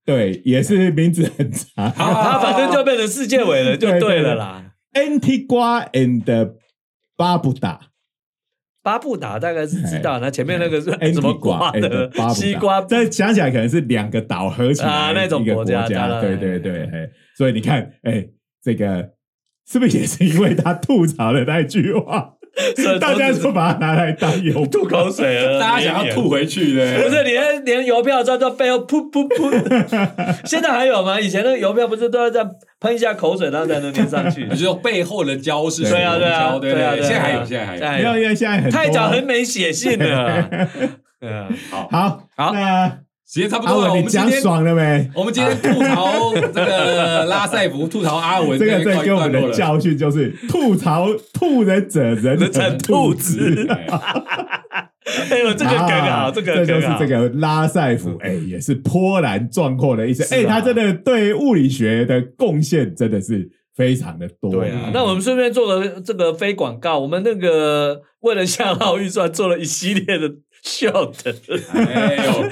[0.04, 1.88] 对，也是名字很长。
[1.92, 4.64] 好他反正就变成世界伟人就对了啦。
[4.94, 6.50] Antigua and
[7.16, 7.78] Barbuda，
[8.82, 15.86] 巴布达大概是知道，那前面那个是哎什么瓜的西瓜但想起来可能是两个岛合起来啊那种国家
[16.20, 18.26] 对对对，哎所以你看，哎，
[18.62, 19.12] 这个
[19.66, 22.34] 是不是也是因为他吐槽的那句话，
[23.00, 31.18] 大家就把它拿来当油 吐口水了，大家想要吐回去的， 不是，连连邮票在这背后噗噗噗，现在还有吗？
[31.18, 32.50] 以前那个邮票不是都要这样
[32.80, 34.46] 喷一下口水，然后才能粘上去？
[34.48, 36.02] 就是背后的胶是对。
[36.02, 36.82] 啊水对啊胶对对？
[36.82, 37.06] 啊对啊。
[37.06, 37.84] 现在还有，现在还有。
[37.84, 40.48] 哎没有，因为现在很太早很没写信了。
[41.20, 42.52] 嗯，好，好，好。
[42.52, 42.98] 那
[43.32, 45.10] 时间差不多了，我们今天爽了没？
[45.14, 49.32] 我们今天吐槽这个拉塞福，吐槽阿文，这个这告一给我们。
[49.32, 52.36] 的教训就是吐槽吐人者人。
[52.36, 53.66] 人成兔子。
[53.72, 53.88] 哎
[55.30, 64.52] 哎呦，这个梗好，啊这个这就是这个拉塞夫，哎，也是波澜壮阔的一生，哎，他真的对物理学的贡献真的是非常的多。
[64.52, 70.28] 对啊，那我们顺便做个这个非广告，我们那个为了向奥预算做了一系列的
[70.62, 71.14] short，
[71.72, 72.44] 哎呦，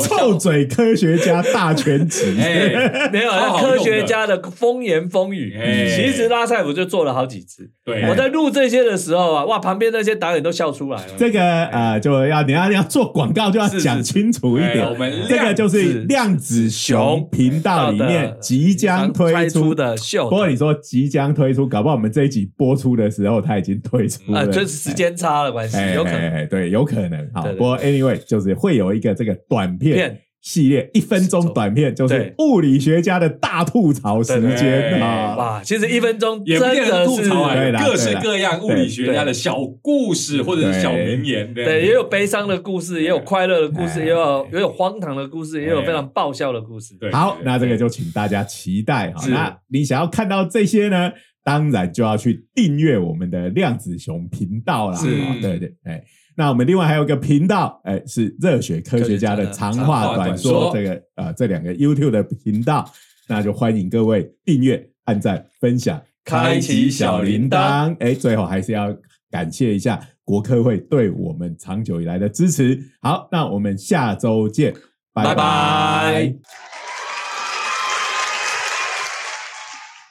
[0.00, 5.56] 臭嘴科学家大全集， 哎，没有科学家的风言风语。
[5.58, 7.70] 哎其实拉塞夫就做了好几次。
[7.84, 11.12] 对，我在录这些的时候啊，哇，旁边那些导演都笑出来了。
[11.16, 14.94] 这个呃，就要你要要做广告就要讲清楚一点哎我。
[14.94, 19.74] 们这个就是是量子熊频道里面即将推出出。
[19.74, 24.48] 的秀不过你说即将推出，搞不好我们这一集播出的时候，他已经推出啊，了。
[24.48, 26.48] 就是时间差的关系，哎，有可能。
[26.48, 27.30] 对，有可能。
[27.32, 35.34] 好，不过 anyway，就是会有一个这个短片片系列，一分钟短片，就是物理学家的大吐槽时对间啊。
[35.36, 46.96] 哇，其实一分钟也真不见得的是吐槽啊对，各式各样物理学家的小故事或者是小名言，对，也有悲伤的故事，也有快乐的故事，哎也有也有荒唐的故事，也有哎非常爆笑的故事。
[46.98, 49.26] 对好，那这个就请大家期待哈。
[49.28, 51.12] 那你想要看到这些呢？
[51.44, 55.00] 当然就要去订阅我们的量子熊频道啦。
[55.40, 56.04] 对对，哎。
[56.38, 62.88] 那我们另外还有一个频道，哎，是热血科学家的长话短说，这个呃这两个 YouTube 的频道，
[63.26, 67.96] 那就欢迎各位订阅、按赞、分享、开启小铃铛。
[67.98, 68.96] 哎，最后还是要
[69.32, 72.80] 感谢一下国科会对我们长久以来的支持。
[73.00, 74.72] 好，那我们下周见，
[75.12, 76.34] 拜拜拜拜